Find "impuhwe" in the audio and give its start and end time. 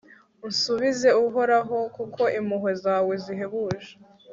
2.39-2.71